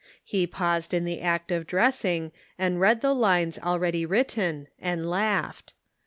[0.23, 5.75] He paused in the act of dressing, and read the lines already written, and laughed.